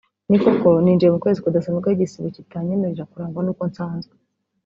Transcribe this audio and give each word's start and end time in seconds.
“Ni 0.29 0.37
koko 0.43 0.69
ninjiye 0.83 1.09
mu 1.13 1.19
kwezi 1.23 1.39
kudasanzwe 1.43 1.85
aho 1.87 1.95
igisibo 1.97 2.27
kitanyemerera 2.35 3.09
kurangwa 3.11 3.41
n’uko 3.43 3.63
nsanzwe 3.69 4.13